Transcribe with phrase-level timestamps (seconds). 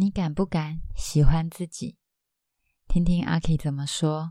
[0.00, 1.98] 你敢不敢喜欢自己？
[2.88, 4.30] 听听阿 K 怎么说。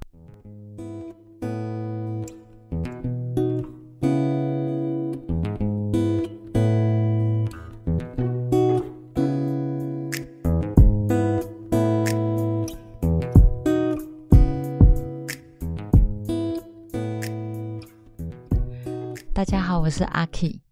[19.31, 20.63] 大家好，我是阿 K。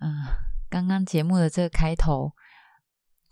[0.00, 0.10] 嗯，
[0.70, 2.32] 刚刚节目的这个开头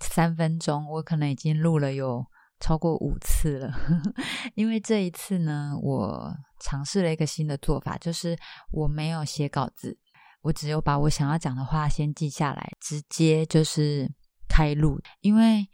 [0.01, 2.25] 三分钟，我可能已经录了有
[2.61, 3.75] 超过五次了。
[4.55, 8.37] 因为这一次呢，我尝试了一个新的做法，就是
[8.73, 9.99] 我没有写稿子，
[10.43, 14.13] 我只有把我想要讲的话先记下来，直接就是
[14.49, 15.01] 开录。
[15.21, 15.67] 因为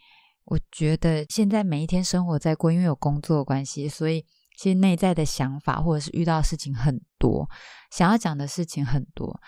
[0.45, 4.27] 我觉得现在每一天生活在过，因为有工作关系，所以。
[4.55, 7.49] 其实内在的想法，或者是遇到事情很多，
[7.91, 9.41] 想要讲的事情很多，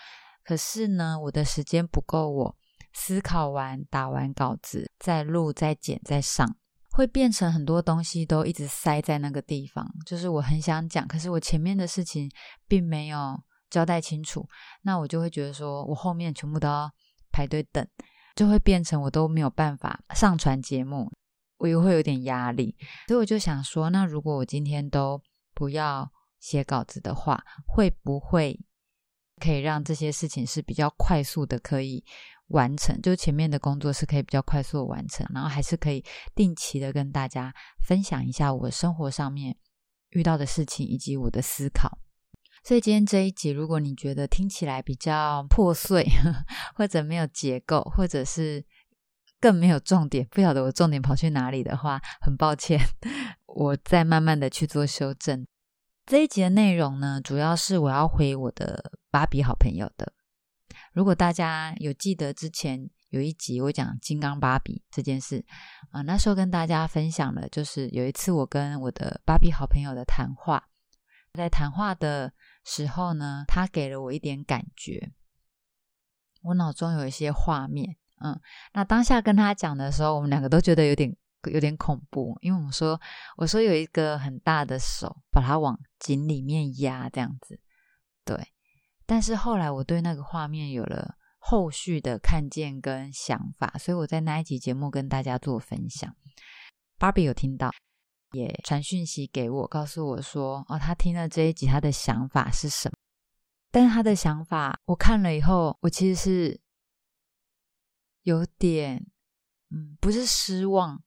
[0.43, 2.55] 可是呢，我的时间不够，我
[2.95, 6.57] 思考完、打完稿子，再录、再剪、再上，
[6.91, 9.85] 会变成很多东西都一直塞在那个地方。
[10.05, 12.31] 就是我很想讲，可是我前面的事情
[12.67, 13.37] 并没有
[13.69, 14.47] 交代清楚，
[14.81, 16.89] 那我就会觉得说我后面全部都要
[17.31, 17.85] 排队等，
[18.33, 21.11] 就会变成我都没有办法上传节目。
[21.57, 22.75] 我也会有点压力，
[23.07, 25.21] 所以我就想说，那如果我今天都
[25.53, 28.59] 不要写稿子的话，会不会
[29.41, 32.03] 可以让这些事情是比较快速的可以
[32.47, 32.99] 完成？
[33.01, 37.53] 就前面的工作是可以比较快速的完成，然后还是可以定期的跟大家
[37.85, 39.57] 分享一下我生活上面
[40.09, 41.99] 遇到的事情以及我的思考。
[42.63, 46.07] 所以今天这一集，如果你觉得听起来比较破碎，
[46.73, 48.65] 或者没有结构，或者是
[49.39, 52.79] 更没有重点，不晓得我重点跑去哪里的话，很抱歉，
[53.45, 55.45] 我再慢慢的去做修正。
[56.05, 60.13] 这一集的内容呢，主要是我要回我的芭比好朋友的。
[60.93, 65.43] 如果大家有记得之前有一集我讲金刚芭比这件事
[65.89, 70.69] 啊，那时候跟大家分享了，就是有一次我跟我的芭比好朋友的谈话，
[71.33, 72.31] 在谈话的
[72.63, 75.11] 时候呢，他给了我一点感觉，
[76.43, 77.97] 我脑中有一些画面。
[78.23, 78.39] 嗯，
[78.73, 81.15] 那当下跟他讲的时候，我们两个都觉得有点
[81.51, 82.99] 有点恐怖，因为我们说，
[83.37, 87.59] 我说有一个很大的手把它往井里面压，这样子，
[88.23, 88.53] 对。
[89.05, 96.15] 但是后来我对那个画面有了后续的看见跟想法，所以我在那一集节目跟大家做分享。
[96.97, 97.71] 芭比有听到，
[98.31, 102.97] 也传讯息给我，告诉我说，哦，他听了这一集，他的想法是什么？
[103.71, 106.61] 但他的想法，我看了以后，我其实是。
[108.25, 109.05] 有点，
[109.69, 111.03] 嗯，不是失望，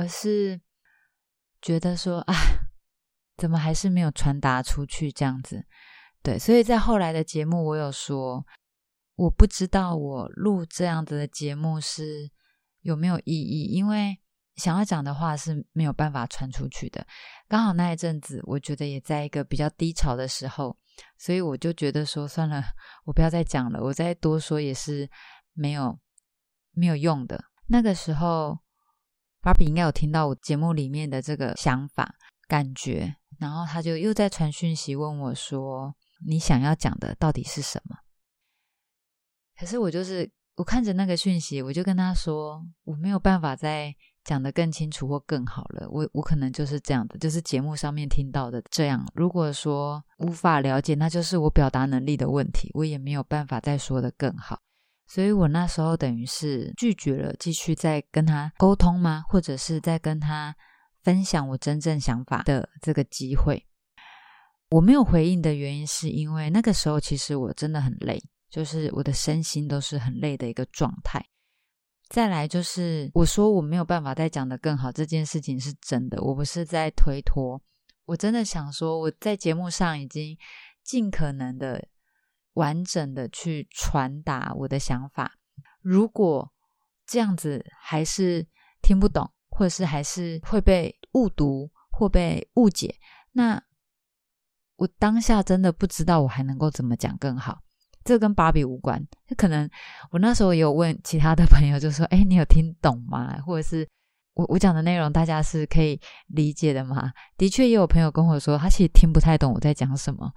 [0.00, 0.58] 而是
[1.60, 2.34] 觉得说，啊，
[3.36, 5.66] 怎么还是没有传达出去这样子？
[6.22, 8.46] 对，所以在后来的节目，我有说，
[9.16, 12.30] 我不知道我录这样子的节目是
[12.80, 14.18] 有没有意义，因为
[14.56, 17.06] 想要讲的话是没有办法传出去的。
[17.46, 20.74] 刚好那一阵子，我觉得也在一个比较低潮的时候，
[21.18, 22.64] 所以我就觉得说，算了，
[23.04, 25.10] 我不要再讲了，我再多说也是
[25.52, 26.00] 没有。
[26.72, 27.46] 没有用的。
[27.66, 28.56] 那个时候，
[29.42, 32.14] 芭比应该有听到我节目里面的这个想法、
[32.46, 35.94] 感觉，然后他就又在传讯息问我说
[36.26, 37.96] ：“你想要讲的到底是什么？”
[39.58, 45.88] 可是我就是我看着那个讯息，我就跟他说：“我没有办法再讲的更清楚或更好了。
[45.90, 49.06] 我我可能就是这样的，就是节目上面听到的这样。
[49.14, 54.60] 如果说无法了解，那就是我表达能力的问题，我也没有办法再说的更好。”
[55.12, 59.24] 所以我那时候等于是拒绝了继续再跟他沟通吗？
[59.28, 60.54] 或者是在跟他
[61.02, 63.66] 分享我真正想法的这个机会？
[64.68, 71.20] 我没有回应的原因是因为那个时候其实我真的很累，就是我的身心都是很累的一个状态。
[72.08, 77.60] 再来就是我说我没有办法再讲的更好，这件事情是真的，我不是在推脱，
[78.04, 80.38] 我真的想说我在节目上已经
[80.84, 81.88] 尽可能的。
[82.54, 85.32] 完整的去传达我的想法。
[85.80, 86.52] 如果
[87.06, 88.46] 这样子还是
[88.82, 92.94] 听不懂，或者是还是会被误读或被误解，
[93.32, 93.62] 那
[94.76, 97.60] 我当下真的不知道我还能够怎么讲更好。
[98.02, 99.06] 这跟芭比无关。
[99.36, 99.68] 可能
[100.10, 103.38] 我那时候也有问其他的朋友，就说：“哎，你有听懂吗？
[103.42, 103.86] 或者是
[104.32, 110.32] 我我讲的内容，大家是可以理解的吗？”的确，也有朋友跟我说，他其实听不太懂我在讲什么。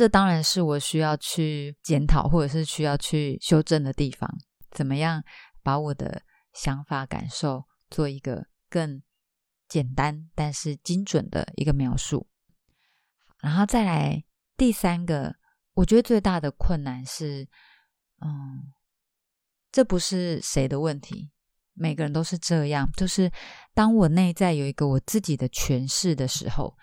[0.00, 4.34] 这当然是我需要去检讨，或者是需要去修正的地方。
[4.70, 5.22] 怎么样
[5.62, 6.22] 把我的
[6.54, 9.02] 想法、感受做一个更
[9.68, 12.26] 简单但是精准的一个描述？
[13.42, 14.24] 然后再来
[14.56, 15.36] 第三个，
[15.74, 17.46] 我觉得最大的困难是，
[18.22, 18.72] 嗯，
[19.70, 21.30] 这不是谁的问题，
[21.74, 23.30] 每个人都是这样，就是
[23.74, 26.74] 当我内在有一个我自己的诠释的时候，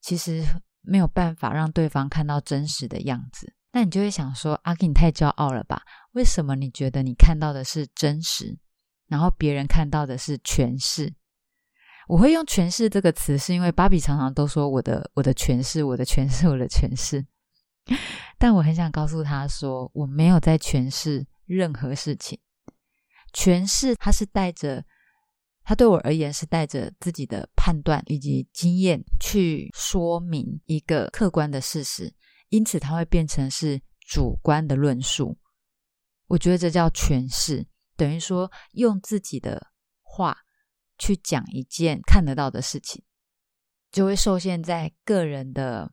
[0.00, 0.42] 其实
[0.80, 3.54] 没有办法让对方看到真实的样子。
[3.72, 5.82] 那你就会想说：“阿 K，你太骄傲了吧？
[6.12, 8.58] 为什么你觉得你看到的是真实，
[9.06, 11.14] 然后别人看到的是诠释？”
[12.08, 17.24] 我会用“诠释”这个词，是因为芭比常常都说我的我的诠释，我的诠释，我的诠释。
[18.36, 22.40] 但我很想告诉他说，我没有在诠释任何事情。
[23.32, 24.84] 诠释，它是带着，
[25.62, 32.12] 它对我而言是带着自己的判断以及经验去说明一个客观的事实。
[32.48, 35.38] 因此，它会变成是主观的论述。
[36.26, 37.66] 我觉得这叫诠释，
[37.96, 39.70] 等于说用自己的
[40.02, 40.36] 话
[40.98, 43.04] 去讲一件看得到的事情，
[43.92, 45.92] 就会受限在个人的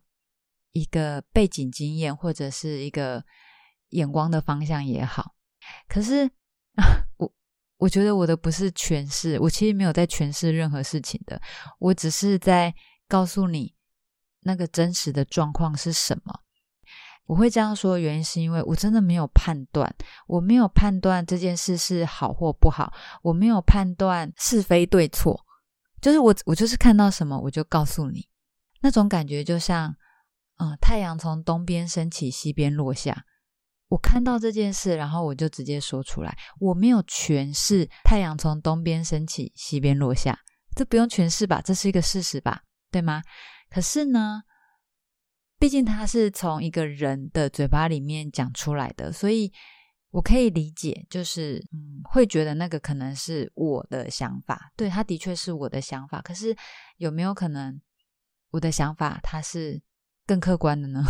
[0.72, 3.24] 一个背景经验或者是一个
[3.90, 5.36] 眼光的方向也好。
[5.88, 6.32] 可是，
[7.18, 7.34] 我
[7.78, 11.42] 我觉得我的不是诠释，我其实没有在诠释任何事情的，
[11.80, 12.74] 我只是在
[13.08, 13.74] 告诉你
[14.42, 16.42] 那个真实的状况是什么。
[17.26, 19.94] 我会这样说的原因，是因为我真的没有判断，
[20.28, 25.46] 我没有判断这件事是好或不好，我没有判断是非对错，
[26.02, 28.30] 就是我我就是看到什么我就告诉你，
[28.82, 29.94] 那种感觉就像，
[30.58, 33.26] 嗯，太阳从东边升起，西边落下，
[33.90, 40.38] 我看到这件事，然后我就直接说出来，我没有诠释太阳从东边升起，西边落下，
[40.76, 43.22] 这不用诠释吧，这是一个事实吧，对吗？
[43.70, 44.44] 可是呢？
[45.60, 49.52] 毕竟他是从一个人的嘴巴里面讲出来的，所以
[50.12, 56.22] 我可以理解，就是嗯，会觉得那个可能是我的想法，对他的确是我的想法。
[56.22, 56.56] 可是
[56.98, 57.82] 有没有可能
[58.52, 59.82] 我的想法他是
[60.28, 61.02] 更客观的呢？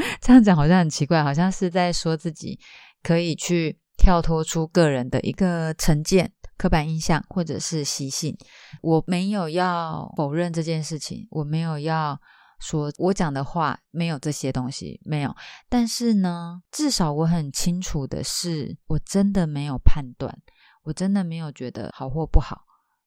[0.22, 2.58] 这样讲好像很奇怪，好像是在说自己
[3.02, 8.36] 可以去跳脱出个人的一个成见、刻板印象或者是习性。
[8.82, 12.20] 我没有要否认这件事情，我没有要。
[12.60, 15.32] 说我讲的话没有这些东西，没有。
[15.68, 20.36] 但是呢，至少我很清楚的是，我真的没有判断，
[20.82, 22.62] 我真的没有觉得好或不好，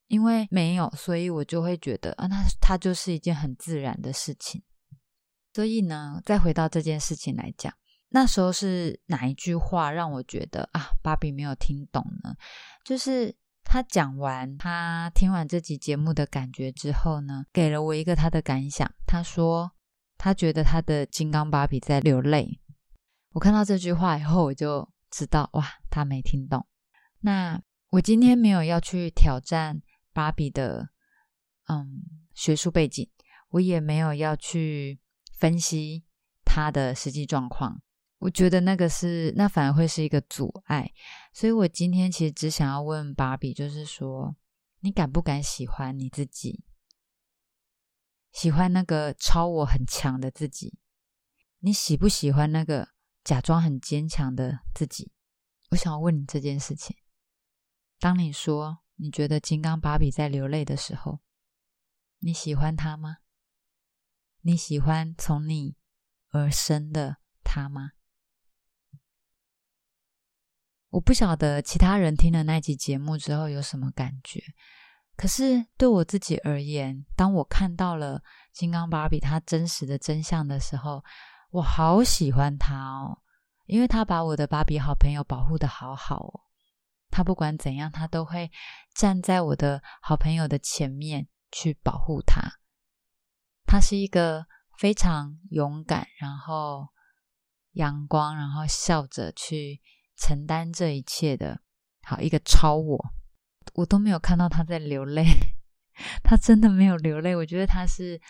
[0.08, 4.64] 因为没有，所以我就会觉得啊，那它就是一件很自然的事情。
[5.54, 7.74] 所以呢，再回到这件事情来讲，
[8.10, 12.36] 那时候是哪一句话让我觉得啊，芭比没有听懂呢？
[12.86, 13.36] 就是。
[13.64, 18.92] 他讲完，他听完这集节目的感觉之后呢，给了我一个他的感想。
[19.08, 19.72] 他说，
[20.18, 22.60] 他觉得他的金刚芭比在流泪。
[23.30, 26.68] 我看到这句话以后，我就知道，哇，他没听懂。
[27.22, 27.62] 那
[27.92, 29.82] 我今天没有要去挑战
[30.12, 30.90] 芭比的，
[31.70, 32.02] 嗯，
[32.34, 33.10] 学术背景，
[33.52, 35.00] 我也没有要去
[35.42, 36.06] 分析
[36.46, 37.82] 他的实际状况。
[38.20, 40.94] 我觉得那个是，那反而会是一个阻碍，
[41.34, 44.36] 所以我今天其实只想要问芭比，就是说，
[44.82, 46.64] 你敢不敢喜欢你自己？
[48.32, 50.78] 喜欢那个超我很强的自己？
[51.62, 52.90] 你喜不喜欢那个
[53.24, 55.12] 假装很坚强的自己？
[55.72, 56.96] 我想要问你这件事情。
[58.00, 61.22] 当你说你觉得金刚芭比在流泪的时候，
[62.20, 63.18] 你喜欢他吗？
[64.44, 65.76] 你喜欢从你
[66.32, 67.92] 而生的他吗？
[70.90, 74.44] 我不晓得其他人听了那集节目之后有什么感觉，
[75.16, 81.04] 可是对我自己而言，当我看到了金刚芭比他真实的真相的时候，
[81.52, 83.22] 我好喜欢他哦，
[83.68, 86.42] 因为他把我的芭比好朋友保护的好好哦，
[87.12, 88.52] 他不管怎样，他都会
[88.96, 92.60] 站在我的好朋友的前面去保护他。
[93.72, 94.46] 他是一个
[94.78, 96.90] 非常勇敢，然后
[97.72, 99.82] 阳光，然后笑着去。
[100.18, 101.62] 承担这一切的
[102.04, 103.14] 好一个超我，
[103.74, 105.26] 我都没有看到他在流泪，
[106.24, 107.36] 他真的没有流泪。
[107.36, 108.22] 我觉得他是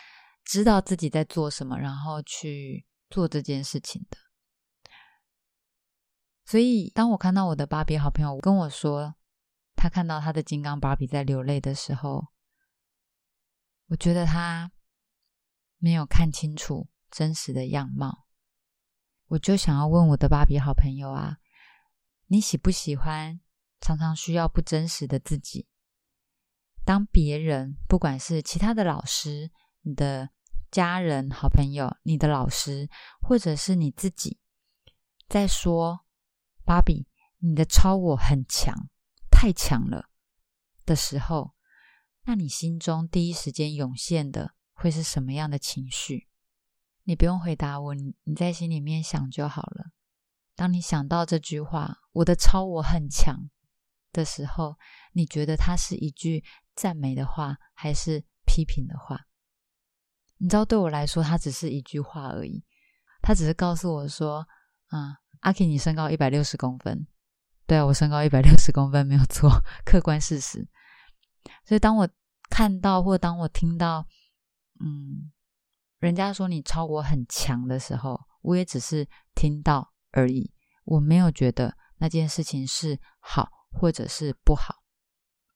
[0.46, 4.18] 知道自己在做什么，然后去做这件事情的。
[6.46, 9.16] 所以，当我看到我的芭比好朋友跟我说
[9.76, 12.28] 他看到他的金刚芭比在流泪的时候，
[13.88, 14.72] 我觉得他
[15.82, 18.28] 没有看清楚真实的样貌。
[19.30, 21.38] 我就想要问我的芭比好朋友啊。
[22.28, 23.42] 你喜不喜欢
[23.80, 25.68] 常常需要不真实的自己？
[26.86, 30.30] 当别人，不管是其他的老师、你的
[30.70, 32.88] 家人、好朋友、你的老师，
[33.20, 34.40] 或者是你自己，
[35.28, 36.06] 在说
[36.64, 37.08] “芭比，
[37.40, 38.88] 你的超我很强，
[39.32, 40.10] 太强了”
[40.86, 41.54] 的时候，
[42.26, 46.28] 那你心中第一时间涌现的会是什么样的情绪？
[47.04, 49.92] 你不用回答我，你你在心里面想就好了。
[50.56, 53.50] 当你想到这句话，我的超我很强，
[54.12, 54.78] 的时候，
[55.14, 56.44] 你觉得它是一句
[56.76, 59.28] 赞美的话，还是批评的话？
[60.38, 62.64] 你知道，对我来说，它只是一句话而已。
[63.22, 64.48] 它只是告诉我说
[64.90, 67.06] ：“啊，阿 K，你身高一百六十公分。”
[67.68, 69.50] 对啊，我身高一百六十公分，没有错，
[69.86, 70.68] 客观事实。
[71.66, 72.10] 所以，当我
[72.50, 74.08] 看到或当我听到，
[74.84, 75.32] 嗯，
[76.00, 80.52] 人家说你超我很强的时候，我也只是听到而已，
[80.86, 84.76] 我没有觉得那件事情是好或者是不好。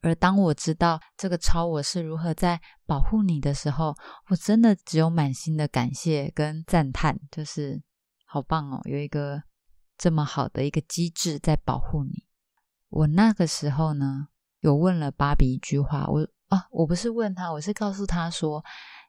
[0.01, 3.95] 而当我知道这个超我是如何在保护你的时候，
[4.29, 7.81] 我真的只有满心的感谢跟赞叹，就是
[8.27, 9.41] 好棒哦，有一个
[9.97, 12.27] 这么好的一个机制在保护你。
[12.89, 14.27] 我那个时候呢，
[14.59, 18.63] 有问了芭比一句话，我啊，我不是问他，我是告诉他说，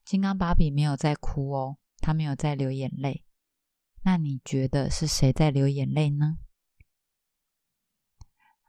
[0.07, 3.25] 金刚芭比没有在哭哦，他没有在流眼泪。
[4.05, 6.39] 那你觉得是谁在流眼泪呢？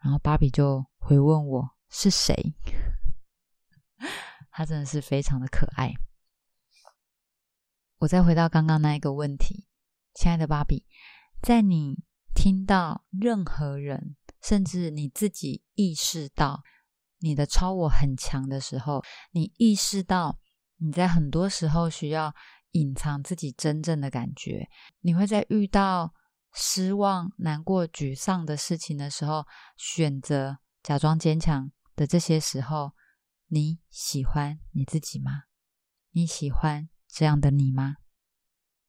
[0.02, 1.78] 然后芭比就回问我。
[1.90, 2.54] 是谁？
[4.52, 5.94] 他真的是非常的可爱。
[8.00, 9.68] 我再回到刚刚那一个问题，
[10.14, 10.86] 亲爱的芭比，
[11.42, 12.04] 在你
[12.36, 16.62] 听到任何人，甚至你自己意识到
[17.20, 19.02] 你的超我很强的时候，
[19.32, 20.38] 你意识到
[20.78, 22.34] 你在很多时候需要
[22.72, 24.70] 隐藏自己真正的感觉，
[25.02, 26.14] 你会在遇到
[26.54, 31.72] 失望、难过、沮丧的事情的时候，选择假装坚强。
[31.96, 32.92] 的这些时候，
[33.48, 35.46] 你喜欢你自己吗？
[36.12, 37.96] 你喜欢这样的你吗？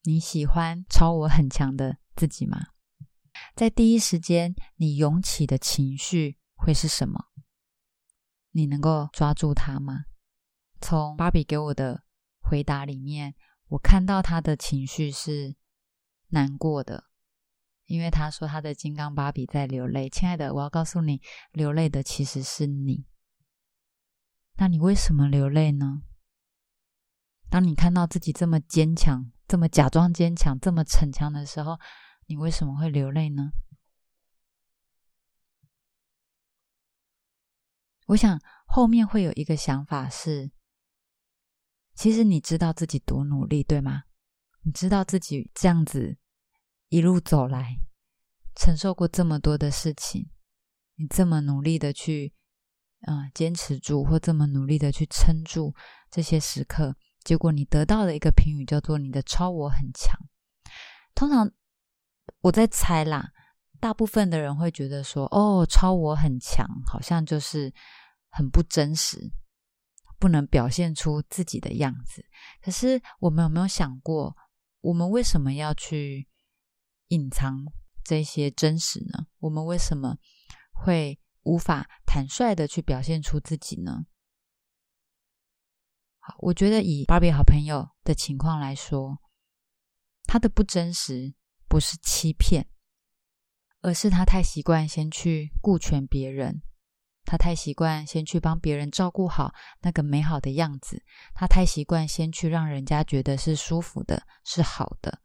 [0.03, 2.59] 你喜欢超我很强的自己吗？
[3.57, 7.29] 在第一时间，你涌起的情绪会是什么？
[8.51, 10.05] 你能够抓住它吗？
[10.81, 12.05] 从芭比给我的
[12.41, 13.35] 回答里面，
[13.69, 15.57] 我看到他的情绪是
[16.29, 17.05] 难过的。
[17.87, 23.07] 因为他说他的金刚芭比在流泪，亲爱的，我要告诉你，流泪的其实是你。
[24.59, 26.03] 那你为什么流泪呢？
[27.49, 31.79] 当你看到自己这么坚强、这么假装坚强、这么逞强的时候，
[32.27, 33.53] 你为什么会流泪呢？
[38.09, 40.51] 我想后面会有一个想法是：
[41.99, 44.05] 其实你知道自己多努力，对吗？
[44.63, 46.17] 你知道自己这样子。
[46.91, 47.77] 一路走来，
[48.55, 50.31] 承受过这么多的事情，
[50.95, 52.33] 你这么努力的去，
[53.09, 55.75] 嗯，坚持住，或这么努力的去撑住
[56.09, 60.17] 这些时刻，结果你得到的一个评语叫做你的超我很强。
[61.17, 61.51] 通常
[62.43, 63.33] 我在猜啦，
[63.81, 67.75] 大部分的人会觉得说，哦，超我很强，好像就是
[68.31, 69.31] 很不真实，
[70.19, 72.25] 不能表现出自己的样子。
[72.61, 74.37] 可是我们有没有想过，
[74.81, 76.29] 我们为什么要去？
[77.11, 77.65] 隐藏
[78.05, 79.29] 这些真实呢？
[79.39, 80.19] 我们为什么
[80.75, 84.05] 会无法坦率的去表现出自己呢？
[86.19, 89.23] 好，我觉得以芭比好朋友的情况来说，
[90.25, 91.33] 他的不真实
[91.67, 92.69] 不是欺骗，
[93.81, 96.61] 而是他太习惯先去顾全别人，
[97.31, 101.03] 他太习惯先去帮别人照顾好那个美好的样子，
[101.35, 105.21] 他太习惯先去让人家觉得是舒服的，是好的。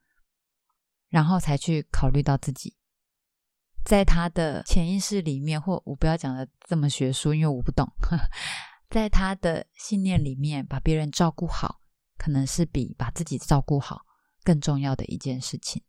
[1.07, 2.75] 然后才去考虑到自己，
[3.85, 7.87] 在他的潜意识里面，或我不要讲的这么学术，因为我不懂。
[8.91, 11.79] 在他的信念里面，把别人照顾好，
[12.17, 14.01] 可能是比把自己照顾好
[14.43, 15.81] 更重要的一件事情。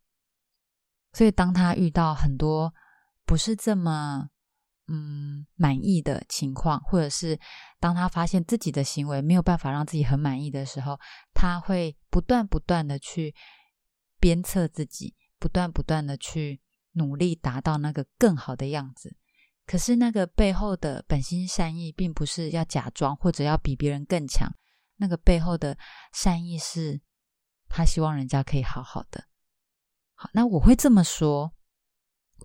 [1.12, 2.72] 所以，当他遇到很多
[3.26, 4.28] 不是这么
[4.88, 7.38] 嗯满意的情况，或者是
[7.80, 10.98] 当他发现自己的行为没有办法让自己很满意的时候，
[11.34, 13.34] 他会不断不断的去。
[14.20, 16.58] 鞭策自己，不断不断的去
[16.92, 19.14] 努力达到那个更好的样子。
[19.66, 24.50] 可是那个背后的本心善意，并不是要假装或者要比别人更强。
[24.96, 25.76] 那个背后的
[26.14, 27.02] 善意是，
[27.68, 29.24] 他希望人家可以好好的。
[30.14, 31.52] 好，那我会这么说，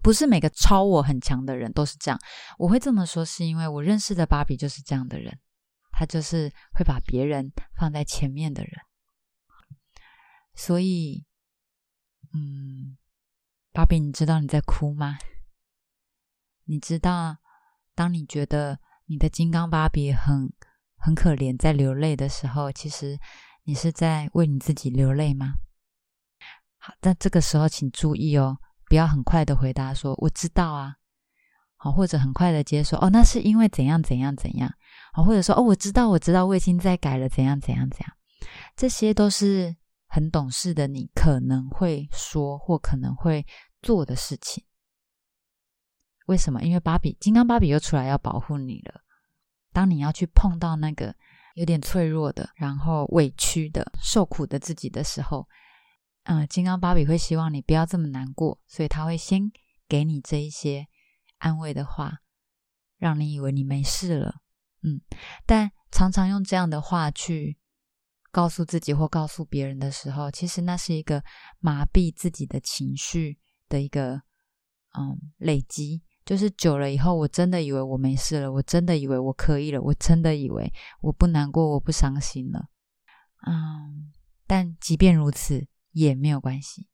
[0.01, 2.19] 不是每个超我很强的人都是这样。
[2.57, 5.39] 我会这么说，是因为我认识的芭比就是这样的人，
[5.91, 8.73] 他就是会把别人放在前面的人，
[10.53, 11.25] 所以。
[12.31, 12.95] 嗯，
[13.71, 15.17] 芭比，你知道你在哭吗？
[16.65, 17.37] 你知道，
[17.95, 20.53] 当你觉得你的金刚芭比很
[20.95, 23.17] 很可怜，在流泪的时候，其实
[23.63, 25.55] 你是在为你自己流泪吗？
[26.77, 30.97] 好，但这个时候请注意哦，不要很快的回答说“我知道啊”，
[31.77, 34.73] 好，或者很快的接受“哦，那是因为怎样怎样怎样”，
[35.13, 38.11] 好，或者说“哦，我知道，我知道，我已经在改了，怎样怎样怎样”，
[38.75, 39.77] 这些都是。
[40.11, 43.45] 很懂事的你可能会说或可能会
[43.83, 44.65] 做的事情，
[46.25, 46.63] 为什么？
[46.63, 49.01] 因为芭比金刚芭比又出来要保护你了。
[49.71, 51.15] 当你要去碰到那个
[51.53, 55.47] 有点脆弱的、然后委屈的、受苦的自己的时候，
[56.31, 59.51] 嗯，金刚芭比会希望你不要这么难过，所以他会先
[59.87, 60.85] 给你这一些
[61.39, 62.19] 安慰的话，
[62.99, 64.35] 让你以为你没事了。
[64.83, 65.01] 嗯，
[65.47, 67.57] 但常常用这样的话去
[68.31, 71.23] 告诉自己或告诉别人的时候，其实那是一个
[71.57, 74.21] 麻痹自己的情绪的一个
[74.95, 76.03] 嗯累积。
[76.25, 80.71] 就是久了以后，我真的以为我没事了，我真的以为我可以了，我真的以为
[81.01, 82.67] 我不难过，我不伤心了。
[83.47, 84.13] 嗯，
[84.45, 85.67] 但即便如此
[85.99, 86.87] 也没有关系，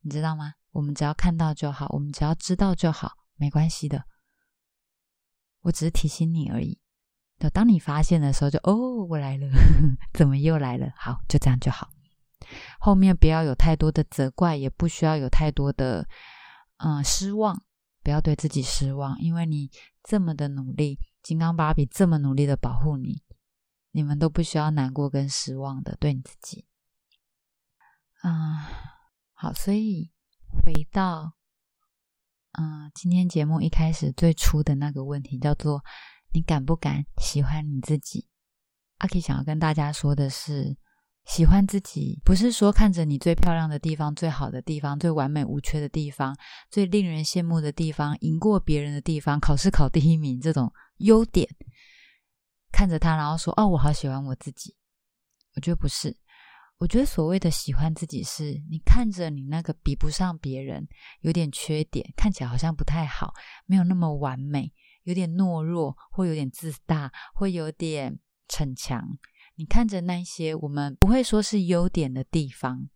[0.00, 0.54] 你知道吗？
[0.72, 4.04] 我们只要看到就好，我们只要知道就好，没关系的。
[5.60, 6.78] 我只是提醒你而已。
[7.38, 9.48] 就当你发现的时候，就哦，我来了，
[10.12, 10.92] 怎么又来了？
[10.96, 11.88] 好，就这样就好。
[12.78, 16.06] 后面不要有太多的责怪，也不需要有太多的
[16.78, 17.64] 嗯失望。
[18.02, 19.70] 不要对自己失望，因为你
[20.02, 23.22] 这么的努力，金刚芭比这么努力的保护你，
[23.90, 26.66] 你们都不需要难过跟失望的，对你自己。
[28.22, 28.56] 嗯，
[29.32, 30.10] 好，所以
[30.62, 31.32] 回到
[32.52, 35.82] 嗯今天节目一开始最初的那个问题，叫做
[36.32, 38.28] 你敢不敢喜欢你自己？
[38.98, 40.76] 阿 K 想要跟大家说的是。
[41.24, 46.34] 喜欢自己，不是说看着你最漂亮的地方、最好的地方、最完美无缺的地方、
[46.70, 51.46] 最令人羡慕的地方、赢过别人的地方、考试考第一名这种优点，
[52.72, 54.74] 看着他，然后说：“哦，我好喜欢我自己。”
[55.54, 56.16] 我觉得不是，
[56.78, 60.86] 我觉得所谓的喜欢自己，是你看着你那个比不上别人、
[61.20, 63.34] 有点缺点、看起来好像不太好、
[63.66, 69.18] 没有那么完美、有点懦弱，或有点自大，会有点逞强。
[69.56, 72.88] 你看着那些我们不会说是优点的地方，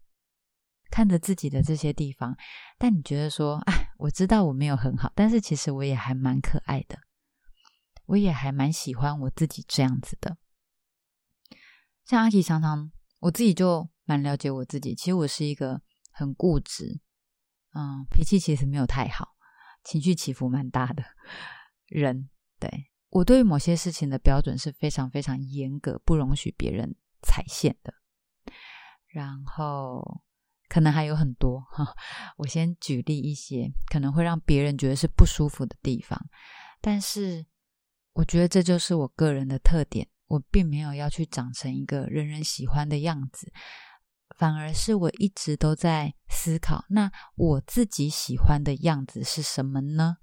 [0.88, 2.36] 看着自己的这些地方，
[2.78, 7.00] 但你觉得说，哎，我知道我没有很好，但是其实我也还蛮可爱的，
[8.06, 10.36] 我也还蛮喜欢我自己这样子的。
[12.04, 15.80] 像阿奇常常，我自己就蛮了解我自己，其实我是一个
[16.10, 17.00] 很固执，
[17.72, 19.28] 嗯，脾气其实没有太好，
[19.84, 21.04] 情绪起伏蛮大的
[21.86, 22.90] 人，对。
[23.10, 27.94] 我对于某些事情的标准是非常非常严格，不容许别人踩线的。
[29.06, 30.22] 然后
[30.68, 31.94] 可能还有很多哈，
[32.38, 36.18] 我先举例一些可能会让别人觉得是不舒服的地方。
[36.80, 37.46] 但是
[38.14, 43.52] 我觉得这就是我个人的特点，我并没有要去长成一个人人喜欢的样子，
[44.38, 50.18] 反而是我一直都在思考，那我自己喜欢的样子是什么呢？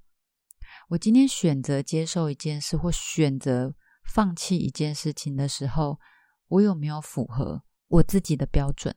[0.90, 6.00] 我今天选择接受一件事，或选择放弃一件事情的时候，
[6.48, 8.96] 我有没有符合我自己的标准？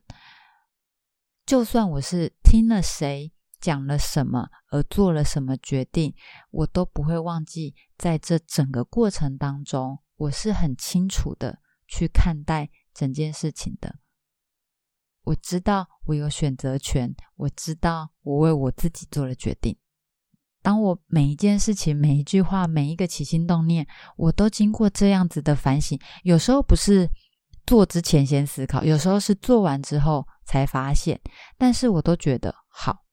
[1.45, 6.15] 就算我是听了谁讲了什么而做了什么决定，
[6.51, 13.99] 我都不会忘记，在这整个过程当中，我是很清楚的去看待整件事情的。
[15.23, 19.77] 我知道我有选择权，我知道我为我自己做了决定。
[20.61, 25.99] 当我每一件事情、每一句话、每一个起心动念，我都经过这样子的反省。
[26.23, 27.09] 有时候不是
[27.65, 31.19] 做之前先思考，有时候是做完之后才发现。
[31.57, 33.05] 但是我都觉得好，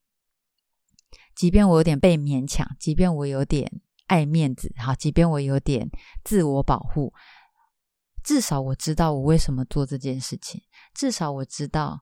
[1.35, 5.89] 即便我有点被勉强，即便我有点爱面子，好，即便我有点
[6.25, 7.15] 自我保护，
[8.25, 10.61] 至少我知道我为什么做这件事情。
[10.93, 12.01] 至少我知道，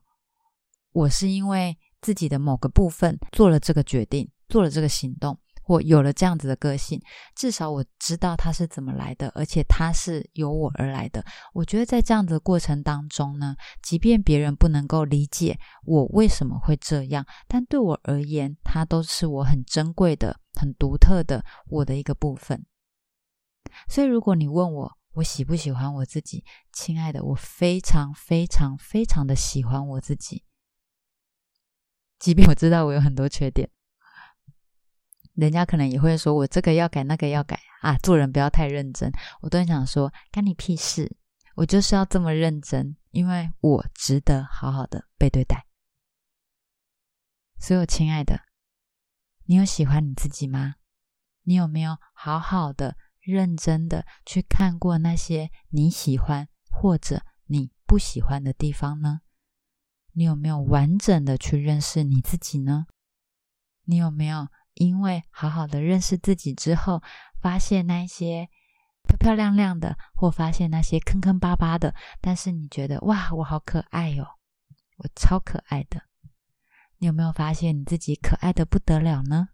[0.91, 4.27] 我是因为自己的某个部分做了这个决定。
[4.49, 6.99] 做了这个行动，我有了这样子的个性，
[7.35, 11.23] 至少我知道它是怎么来的，而且它是由我而来的。
[11.53, 22.65] 我觉得在这样的过程当中呢，即便别人不能够理解我为什么会这样，但对我而言，它都是我很珍贵的、很独特的我的一个部分。
[23.87, 30.43] 所以，如果你问我我喜不喜欢我自己，亲爱的，我非常非常非常的喜欢我自己，
[32.17, 33.69] 即便我知道我有很多缺点。
[35.39, 39.11] 人家可能也会说，我这个要改，那个要改啊，做人不要太认真。
[39.41, 41.15] 我都很想说，干你屁事！
[41.55, 45.65] 我就是要这么认真，因为我值得好好的被对待。
[47.57, 48.41] 所有亲爱的，
[49.45, 50.75] 你有喜欢你自己吗？
[51.43, 59.21] 你有没有好好的、认真的去看过那些你喜欢或者你不喜欢的地方呢？
[60.13, 62.87] 你有没有完整的去认识你自己呢？
[63.85, 64.47] 你有没有？
[64.79, 67.03] 因为好好的认识自己之后，
[67.41, 68.49] 发现那些
[69.05, 74.25] 漂漂亮亮的，或发现那些坑坑巴巴的，但是你觉得哇，我好可爱哟，
[74.95, 76.03] 我超可爱的。
[76.97, 79.49] 你有没有发现你自己可爱的不得了呢？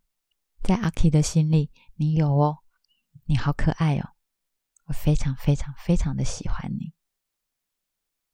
[0.62, 2.60] 在阿 K 的心里，你有哦，
[3.26, 4.10] 你好可爱哦，
[4.86, 6.94] 我非常非常非常的喜欢你，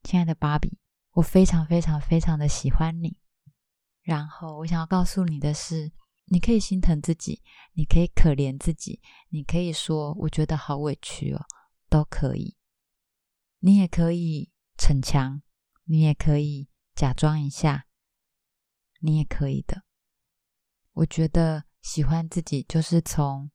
[0.02, 0.78] 亲爱的芭比，
[1.12, 3.16] 我非常非常非常的喜欢你。
[4.02, 5.90] 然后我想要告诉你的是，
[6.32, 7.42] 你可以心疼自己，
[7.74, 11.44] 你可以可怜自己，你可以说我觉得好委屈哦，
[11.90, 12.56] 都可以。
[13.58, 15.42] 你也可以逞强，
[15.84, 17.86] 你也可以假装一下，
[19.00, 19.84] 你也可以的。
[20.92, 23.50] 我觉得喜欢自己就是从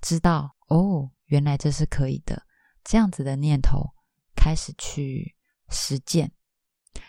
[0.00, 2.46] 知道哦，原来这是可以的
[2.82, 3.90] 这样子的念头
[4.34, 5.36] 开始去
[5.68, 6.32] 实践。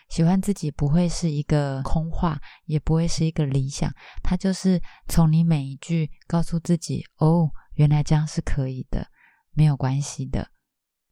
[0.08, 3.90] 喜欢自己不会是一个空话，也不会是一个理想，
[4.22, 9.08] 它就是从你每一句告诉自己哦，原来这样是可以的，
[9.52, 10.48] 没有关系的，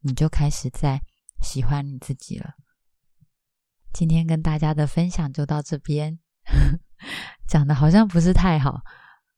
[0.00, 1.00] 你就开始在
[1.42, 2.54] 喜欢你自己了。
[3.92, 6.18] 今天跟大家的分享就到这边，
[7.46, 8.80] 讲的好像不是太好，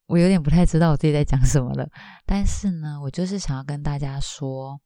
[0.07, 1.89] 我有点不太知道我自己在讲什么了。
[2.25, 4.81] 但是呢，我就是想要跟大家说。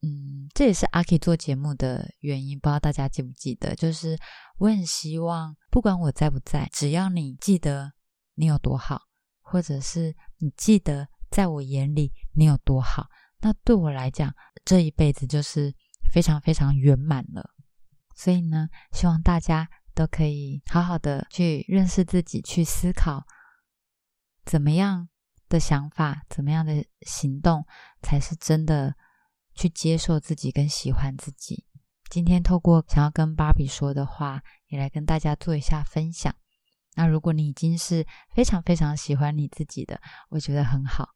[0.00, 3.74] 嗯，这也是阿 K 做节目的原因，不知道大家记不记得？
[3.74, 4.16] 就是
[4.58, 7.94] 我很希望，不管我在不在，只要你记得
[8.34, 9.02] 你有多好，
[9.40, 13.08] 或者是你记得在我眼里你有多好，
[13.40, 14.32] 那对我来讲，
[14.64, 15.74] 这一辈子就是
[16.12, 17.50] 非常非常圆满了。
[18.14, 23.24] 所以呢，希望大家都可以好好的去认识自己，去思考
[24.44, 25.08] 怎么样
[25.48, 27.66] 的想法，怎么样的行动
[28.00, 28.94] 才是真的。
[29.58, 31.64] 去接受自己跟喜欢自己。
[32.08, 36.32] 今天透过想要跟芭比说的话，也来跟大家做一下分享。
[36.94, 41.08] 那如果你已经是非常非常喜欢你自己的，我觉得很好。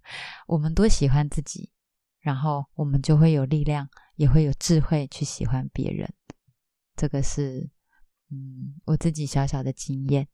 [0.46, 1.72] 我们多喜欢自己，
[2.20, 6.12] 然后我们就会有力量，也会有智慧去喜欢别人。
[6.96, 7.70] 这个是
[8.30, 10.28] 嗯我自己小小的经验。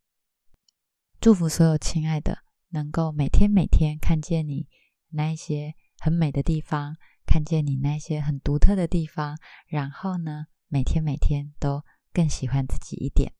[1.20, 2.38] 祝福所有亲爱的，
[2.70, 4.66] 能够每天每天看见你
[5.10, 6.96] 那一些很美的地方。
[7.26, 11.82] 看见你那些很独特的地方，然后呢，每天每天都
[12.12, 13.32] 更喜欢自己一点。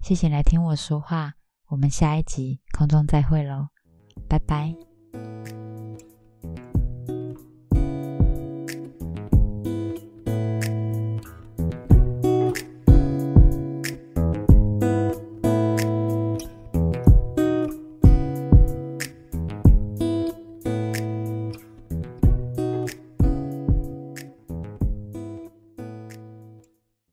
[0.00, 1.34] 谢谢来听我说话，
[1.66, 3.68] 我们下一集空中再会喽，
[4.28, 4.74] 拜拜。